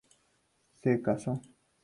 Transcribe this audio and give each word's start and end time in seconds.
Se 0.81 0.99
casó. 0.99 1.39